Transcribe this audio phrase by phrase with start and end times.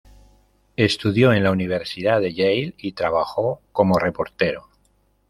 [0.77, 4.65] Estudió en la Universidad Yale y trabajó como reportero.